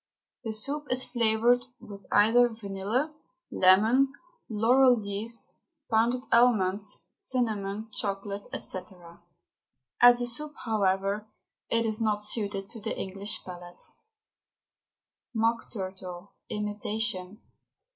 [0.43, 3.13] The soup is flavoured with either vanilla,
[3.51, 4.11] lemon,
[4.49, 5.59] laurel leaves,
[5.91, 8.79] pounded almonds, cinnamon, chocolate, &c.
[10.01, 11.27] As a soup, however,
[11.69, 13.79] it is not suited to the English palate.
[15.35, 17.39] MOCK TURTLE, IMITATION.